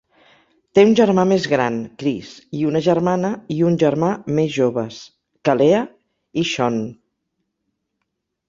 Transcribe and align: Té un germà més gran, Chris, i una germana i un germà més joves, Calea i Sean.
Té 0.77 0.83
un 0.87 0.93
germà 0.99 1.25
més 1.31 1.43
gran, 1.51 1.75
Chris, 2.03 2.31
i 2.61 2.65
una 2.69 2.81
germana 2.87 3.31
i 3.57 3.59
un 3.73 3.77
germà 3.83 4.09
més 4.39 4.51
joves, 4.57 4.99
Calea 5.51 5.83
i 6.45 6.49
Sean. 6.57 6.85